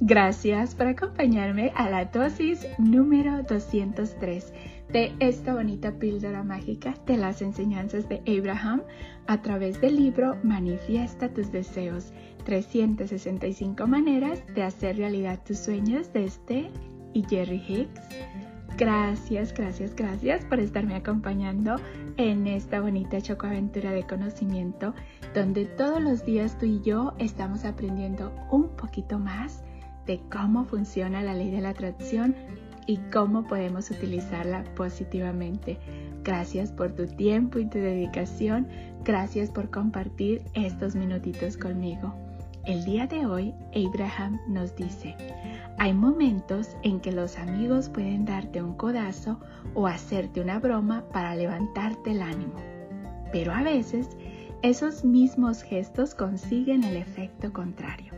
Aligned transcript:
Gracias 0.00 0.74
por 0.74 0.86
acompañarme 0.86 1.72
a 1.74 1.90
la 1.90 2.04
dosis 2.06 2.66
número 2.78 3.42
203 3.42 4.52
de 4.92 5.12
esta 5.18 5.54
bonita 5.54 5.92
píldora 5.92 6.42
mágica 6.42 6.94
de 7.06 7.16
las 7.16 7.42
enseñanzas 7.42 8.08
de 8.08 8.22
Abraham 8.26 8.82
a 9.26 9.42
través 9.42 9.80
del 9.80 9.96
libro 9.96 10.36
Manifiesta 10.42 11.28
tus 11.28 11.50
deseos, 11.50 12.12
365 12.44 13.86
maneras 13.86 14.42
de 14.54 14.62
hacer 14.62 14.96
realidad 14.96 15.40
tus 15.44 15.58
sueños 15.58 16.12
de 16.12 16.24
Esther 16.24 16.70
y 17.12 17.24
Jerry 17.24 17.62
Hicks. 17.66 18.45
Gracias, 18.76 19.54
gracias, 19.54 19.96
gracias 19.96 20.44
por 20.44 20.60
estarme 20.60 20.96
acompañando 20.96 21.76
en 22.18 22.46
esta 22.46 22.82
bonita 22.82 23.22
chocoaventura 23.22 23.90
de 23.92 24.06
conocimiento 24.06 24.92
donde 25.34 25.64
todos 25.64 26.02
los 26.02 26.26
días 26.26 26.58
tú 26.58 26.66
y 26.66 26.82
yo 26.82 27.14
estamos 27.18 27.64
aprendiendo 27.64 28.34
un 28.50 28.68
poquito 28.76 29.18
más 29.18 29.62
de 30.04 30.20
cómo 30.30 30.66
funciona 30.66 31.22
la 31.22 31.32
ley 31.32 31.50
de 31.50 31.62
la 31.62 31.70
atracción 31.70 32.36
y 32.86 32.98
cómo 33.12 33.44
podemos 33.44 33.90
utilizarla 33.90 34.62
positivamente. 34.74 35.78
Gracias 36.22 36.70
por 36.70 36.92
tu 36.92 37.06
tiempo 37.06 37.58
y 37.58 37.66
tu 37.70 37.78
dedicación. 37.78 38.68
Gracias 39.04 39.50
por 39.50 39.70
compartir 39.70 40.42
estos 40.52 40.94
minutitos 40.94 41.56
conmigo. 41.56 42.25
El 42.66 42.84
día 42.84 43.06
de 43.06 43.26
hoy, 43.26 43.54
Abraham 43.76 44.40
nos 44.48 44.74
dice, 44.74 45.14
hay 45.78 45.94
momentos 45.94 46.76
en 46.82 46.98
que 46.98 47.12
los 47.12 47.38
amigos 47.38 47.88
pueden 47.88 48.24
darte 48.24 48.60
un 48.60 48.74
codazo 48.74 49.38
o 49.74 49.86
hacerte 49.86 50.40
una 50.40 50.58
broma 50.58 51.04
para 51.12 51.36
levantarte 51.36 52.10
el 52.10 52.22
ánimo, 52.22 52.56
pero 53.30 53.52
a 53.52 53.62
veces 53.62 54.08
esos 54.62 55.04
mismos 55.04 55.62
gestos 55.62 56.16
consiguen 56.16 56.82
el 56.82 56.96
efecto 56.96 57.52
contrario. 57.52 58.12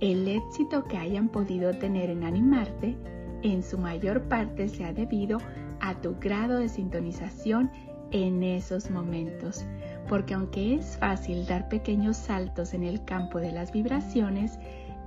El 0.00 0.26
éxito 0.26 0.82
que 0.86 0.96
hayan 0.96 1.28
podido 1.28 1.72
tener 1.72 2.10
en 2.10 2.24
animarte 2.24 2.96
en 3.42 3.62
su 3.62 3.78
mayor 3.78 4.22
parte 4.22 4.68
se 4.68 4.84
ha 4.84 4.92
debido 4.92 5.38
a 5.78 5.94
tu 6.00 6.16
grado 6.18 6.58
de 6.58 6.68
sintonización 6.68 7.70
en 8.10 8.42
esos 8.42 8.90
momentos, 8.90 9.64
porque 10.10 10.34
aunque 10.34 10.74
es 10.74 10.96
fácil 10.96 11.46
dar 11.46 11.68
pequeños 11.68 12.16
saltos 12.16 12.74
en 12.74 12.82
el 12.82 13.04
campo 13.04 13.38
de 13.38 13.52
las 13.52 13.70
vibraciones, 13.70 14.58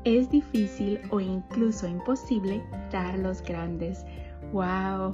es 0.05 0.29
difícil 0.29 1.01
o 1.09 1.19
incluso 1.19 1.89
imposible 1.89 2.63
dar 2.89 3.19
los 3.19 3.41
grandes. 3.41 4.05
¡Wow! 4.53 5.11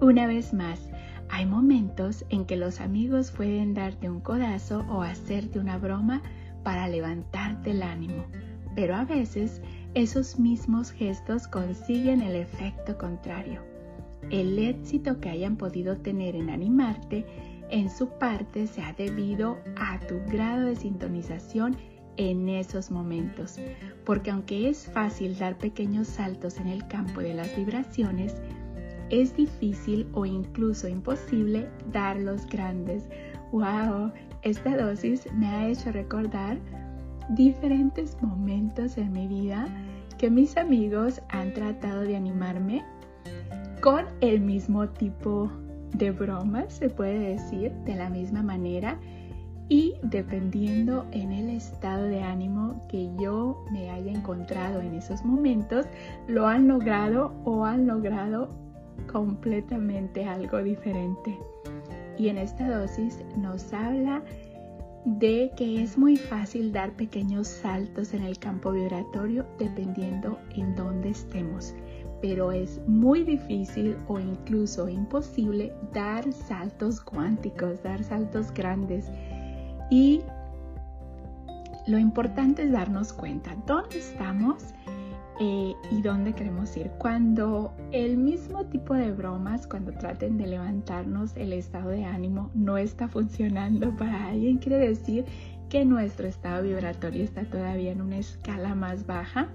Una 0.00 0.26
vez 0.26 0.54
más, 0.54 0.88
hay 1.28 1.44
momentos 1.44 2.24
en 2.30 2.46
que 2.46 2.56
los 2.56 2.80
amigos 2.80 3.30
pueden 3.30 3.74
darte 3.74 4.08
un 4.08 4.20
codazo 4.20 4.86
o 4.88 5.02
hacerte 5.02 5.58
una 5.58 5.76
broma 5.76 6.22
para 6.62 6.88
levantarte 6.88 7.72
el 7.72 7.82
ánimo, 7.82 8.24
pero 8.74 8.96
a 8.96 9.04
veces 9.04 9.60
esos 9.92 10.38
mismos 10.38 10.92
gestos 10.92 11.46
consiguen 11.46 12.22
el 12.22 12.36
efecto 12.36 12.96
contrario. 12.96 13.60
El 14.30 14.58
éxito 14.58 15.20
que 15.20 15.28
hayan 15.28 15.56
podido 15.56 15.98
tener 15.98 16.36
en 16.36 16.48
animarte 16.48 17.26
en 17.70 17.90
su 17.90 18.08
parte 18.08 18.66
se 18.66 18.82
ha 18.82 18.92
debido 18.92 19.58
a 19.76 19.98
tu 20.00 20.20
grado 20.30 20.66
de 20.66 20.76
sintonización 20.76 21.76
en 22.16 22.48
esos 22.48 22.90
momentos, 22.90 23.58
porque 24.04 24.30
aunque 24.30 24.68
es 24.68 24.90
fácil 24.90 25.38
dar 25.38 25.58
pequeños 25.58 26.08
saltos 26.08 26.58
en 26.58 26.68
el 26.68 26.86
campo 26.88 27.20
de 27.20 27.34
las 27.34 27.54
vibraciones, 27.56 28.34
es 29.10 29.36
difícil 29.36 30.08
o 30.12 30.26
incluso 30.26 30.88
imposible 30.88 31.68
dar 31.92 32.18
los 32.18 32.46
grandes. 32.46 33.08
¡Wow! 33.52 34.12
Esta 34.42 34.76
dosis 34.76 35.32
me 35.34 35.46
ha 35.46 35.68
hecho 35.68 35.92
recordar 35.92 36.58
diferentes 37.30 38.16
momentos 38.22 38.96
en 38.98 39.12
mi 39.12 39.26
vida 39.26 39.66
que 40.18 40.30
mis 40.30 40.56
amigos 40.56 41.20
han 41.28 41.52
tratado 41.52 42.02
de 42.02 42.16
animarme 42.16 42.84
con 43.80 44.06
el 44.20 44.40
mismo 44.40 44.88
tipo 44.88 45.50
de 45.94 46.10
bromas, 46.10 46.72
se 46.72 46.88
puede 46.88 47.18
decir, 47.18 47.72
de 47.84 47.94
la 47.94 48.10
misma 48.10 48.42
manera 48.42 48.98
y 49.68 49.94
dependiendo 50.02 51.06
en 51.10 51.32
el 51.32 51.50
estado 51.50 52.04
de 52.04 52.22
ánimo 52.22 52.86
que 52.88 53.10
yo 53.18 53.64
me 53.72 53.90
haya 53.90 54.12
encontrado 54.12 54.80
en 54.80 54.94
esos 54.94 55.24
momentos, 55.24 55.86
lo 56.28 56.46
han 56.46 56.68
logrado 56.68 57.32
o 57.44 57.64
han 57.64 57.86
logrado 57.86 58.48
completamente 59.10 60.24
algo 60.24 60.62
diferente. 60.62 61.36
Y 62.16 62.28
en 62.28 62.38
esta 62.38 62.68
dosis 62.78 63.24
nos 63.36 63.72
habla 63.72 64.22
de 65.04 65.52
que 65.56 65.82
es 65.82 65.98
muy 65.98 66.16
fácil 66.16 66.72
dar 66.72 66.92
pequeños 66.92 67.46
saltos 67.46 68.14
en 68.14 68.22
el 68.22 68.38
campo 68.38 68.72
vibratorio 68.72 69.46
dependiendo 69.58 70.38
en 70.54 70.74
dónde 70.74 71.10
estemos 71.10 71.74
pero 72.20 72.52
es 72.52 72.80
muy 72.86 73.24
difícil 73.24 73.96
o 74.08 74.18
incluso 74.18 74.88
imposible 74.88 75.72
dar 75.92 76.30
saltos 76.32 77.00
cuánticos, 77.00 77.82
dar 77.82 78.02
saltos 78.02 78.52
grandes. 78.52 79.06
Y 79.90 80.22
lo 81.86 81.98
importante 81.98 82.64
es 82.64 82.72
darnos 82.72 83.12
cuenta 83.12 83.56
dónde 83.66 83.98
estamos 83.98 84.74
eh, 85.38 85.74
y 85.90 86.02
dónde 86.02 86.32
queremos 86.32 86.76
ir. 86.76 86.90
Cuando 86.98 87.72
el 87.92 88.16
mismo 88.16 88.64
tipo 88.66 88.94
de 88.94 89.12
bromas, 89.12 89.66
cuando 89.66 89.92
traten 89.92 90.38
de 90.38 90.46
levantarnos 90.46 91.36
el 91.36 91.52
estado 91.52 91.90
de 91.90 92.04
ánimo, 92.04 92.50
no 92.54 92.78
está 92.78 93.06
funcionando 93.08 93.94
para 93.96 94.28
alguien, 94.28 94.58
quiere 94.58 94.78
decir 94.78 95.24
que 95.68 95.84
nuestro 95.84 96.26
estado 96.26 96.62
vibratorio 96.62 97.22
está 97.22 97.44
todavía 97.44 97.92
en 97.92 98.00
una 98.00 98.18
escala 98.18 98.74
más 98.74 99.06
baja 99.06 99.48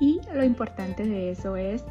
y 0.00 0.20
lo 0.32 0.44
importante 0.44 1.04
de 1.04 1.30
eso 1.30 1.56
es 1.56 1.84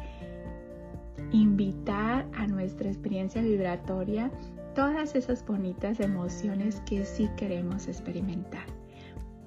invitar 1.32 2.26
a 2.34 2.46
nuestra 2.46 2.88
experiencia 2.88 3.42
vibratoria 3.42 4.30
todas 4.74 5.14
esas 5.14 5.44
bonitas 5.44 6.00
emociones 6.00 6.80
que 6.86 7.04
sí 7.04 7.28
queremos 7.36 7.88
experimentar. 7.88 8.64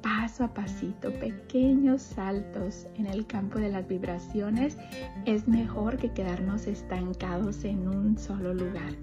Paso 0.01 0.43
a 0.43 0.53
pasito, 0.53 1.11
pequeños 1.19 2.01
saltos 2.01 2.87
en 2.95 3.05
el 3.05 3.25
campo 3.27 3.59
de 3.59 3.69
las 3.69 3.87
vibraciones 3.87 4.77
es 5.25 5.47
mejor 5.47 5.97
que 5.97 6.11
quedarnos 6.11 6.65
estancados 6.65 7.63
en 7.63 7.87
un 7.87 8.17
solo 8.17 8.53
lugar. 8.53 8.93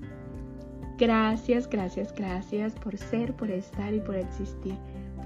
Gracias, 0.99 1.71
gracias, 1.71 2.13
gracias 2.13 2.75
por 2.75 2.97
ser, 2.97 3.33
por 3.35 3.51
estar 3.51 3.95
y 3.95 4.01
por 4.01 4.17
existir 4.17 4.75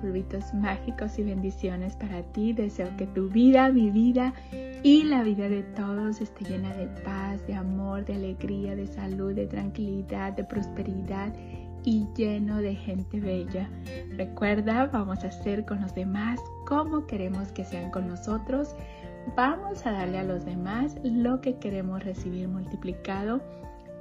polvitos 0.03 0.53
mágicos 0.53 1.19
y 1.19 1.23
bendiciones 1.23 1.97
para 1.97 2.23
ti. 2.23 2.53
Deseo 2.53 2.95
que 2.99 3.07
tu 3.07 3.29
vida, 3.29 3.71
mi 3.71 3.91
vida 3.91 4.35
y 4.83 5.05
la 5.05 5.23
vida 5.23 5.49
de 5.49 5.63
todos 5.63 6.21
esté 6.21 6.45
llena 6.45 6.75
de 6.75 6.89
paz, 7.05 7.47
de 7.47 7.55
amor, 7.55 8.05
de 8.05 8.15
alegría, 8.17 8.75
de 8.75 8.87
salud, 8.87 9.33
de 9.33 9.47
tranquilidad, 9.47 10.33
de 10.33 10.45
prosperidad 10.45 11.33
y 11.85 12.07
lleno 12.17 12.59
de 12.59 12.75
gente 12.75 13.21
bella. 13.21 13.71
Recuerda, 14.17 14.87
vamos 14.87 15.23
a 15.25 15.29
hacer 15.29 15.65
con 15.65 15.81
los 15.81 15.95
demás 15.95 16.41
como 16.67 17.07
queremos 17.07 17.53
que 17.53 17.65
sean 17.65 17.91
con 17.91 18.09
nosotros. 18.09 18.75
Vamos 19.37 19.87
a 19.87 19.93
darle 19.93 20.19
a 20.19 20.25
los 20.25 20.45
demás 20.45 20.97
lo 21.05 21.41
que 21.41 21.57
queremos 21.59 22.05
recibir 22.05 22.49
multiplicado. 22.49 23.41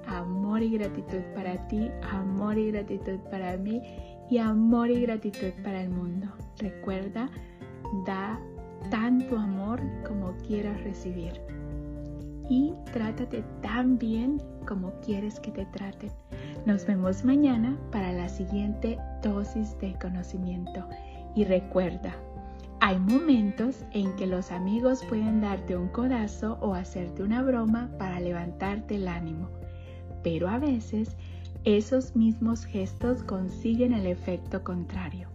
Amor 0.07 0.63
y 0.63 0.71
gratitud 0.71 1.21
para 1.35 1.67
ti, 1.67 1.91
amor 2.11 2.57
y 2.57 2.71
gratitud 2.71 3.19
para 3.29 3.55
mí 3.55 3.83
y 4.31 4.37
amor 4.37 4.89
y 4.89 5.01
gratitud 5.01 5.51
para 5.61 5.83
el 5.83 5.89
mundo. 5.89 6.27
Recuerda, 6.57 7.29
da 8.05 8.39
tanto 8.89 9.37
amor 9.37 9.81
como 10.07 10.31
quieras 10.47 10.81
recibir. 10.85 11.33
Y 12.49 12.73
trátate 12.93 13.43
tan 13.61 13.97
bien 13.97 14.41
como 14.65 14.93
quieres 15.01 15.37
que 15.41 15.51
te 15.51 15.65
traten. 15.65 16.11
Nos 16.65 16.85
vemos 16.85 17.25
mañana 17.25 17.77
para 17.91 18.13
la 18.13 18.29
siguiente 18.29 18.97
dosis 19.21 19.77
de 19.79 19.93
conocimiento. 19.99 20.87
Y 21.35 21.43
recuerda, 21.43 22.15
hay 22.79 22.99
momentos 22.99 23.83
en 23.91 24.15
que 24.15 24.27
los 24.27 24.49
amigos 24.51 25.03
pueden 25.09 25.41
darte 25.41 25.75
un 25.75 25.89
codazo 25.89 26.57
o 26.61 26.73
hacerte 26.73 27.21
una 27.21 27.41
broma 27.41 27.89
para 27.99 28.21
levantarte 28.21 28.95
el 28.95 29.09
ánimo. 29.09 29.49
Pero 30.23 30.47
a 30.47 30.57
veces 30.57 31.17
esos 31.63 32.15
mismos 32.15 32.65
gestos 32.65 33.23
consiguen 33.23 33.93
el 33.93 34.07
efecto 34.07 34.63
contrario. 34.63 35.29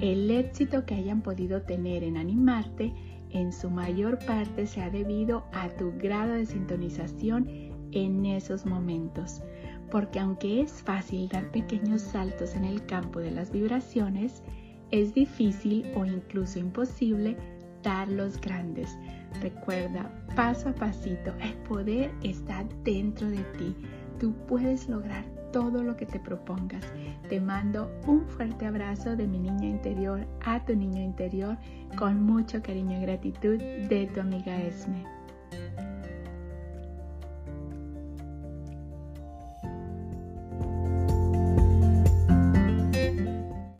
El 0.00 0.30
éxito 0.30 0.84
que 0.84 0.94
hayan 0.94 1.22
podido 1.22 1.62
tener 1.62 2.04
en 2.04 2.16
animarte 2.16 2.92
en 3.30 3.52
su 3.52 3.70
mayor 3.70 4.18
parte 4.26 4.66
se 4.66 4.82
ha 4.82 4.90
debido 4.90 5.44
a 5.52 5.68
tu 5.70 5.92
grado 5.98 6.34
de 6.34 6.46
sintonización 6.46 7.48
en 7.92 8.26
esos 8.26 8.66
momentos, 8.66 9.42
porque 9.90 10.20
aunque 10.20 10.60
es 10.60 10.82
fácil 10.82 11.28
dar 11.28 11.50
pequeños 11.50 12.02
saltos 12.02 12.54
en 12.54 12.64
el 12.64 12.84
campo 12.86 13.20
de 13.20 13.30
las 13.30 13.50
vibraciones, 13.50 14.42
es 14.90 15.14
difícil 15.14 15.86
o 15.96 16.04
incluso 16.04 16.58
imposible 16.58 17.36
dar 17.82 18.08
los 18.08 18.40
grandes. 18.40 18.96
Recuerda, 19.40 20.10
paso 20.34 20.68
a 20.68 20.74
pasito, 20.74 21.32
el 21.40 21.54
poder 21.68 22.10
está 22.22 22.64
dentro 22.84 23.28
de 23.28 23.42
ti. 23.58 23.74
Tú 24.18 24.32
puedes 24.46 24.88
lograr 24.88 25.24
todo 25.56 25.82
lo 25.82 25.96
que 25.96 26.04
te 26.04 26.20
propongas. 26.20 26.84
Te 27.30 27.40
mando 27.40 27.90
un 28.06 28.28
fuerte 28.28 28.66
abrazo 28.66 29.16
de 29.16 29.26
mi 29.26 29.38
niña 29.38 29.64
interior 29.64 30.26
a 30.44 30.62
tu 30.62 30.76
niño 30.76 31.00
interior 31.00 31.56
con 31.96 32.22
mucho 32.22 32.62
cariño 32.62 32.98
y 32.98 33.00
gratitud 33.00 33.56
de 33.56 34.06
tu 34.12 34.20
amiga 34.20 34.60
Esme. 34.60 35.15